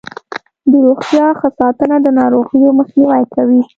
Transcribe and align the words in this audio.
د 0.71 0.73
روغتیا 0.85 1.27
ښه 1.39 1.49
ساتنه 1.59 1.95
د 2.01 2.07
ناروغیو 2.19 2.77
مخنیوی 2.79 3.23
کوي. 3.35 3.61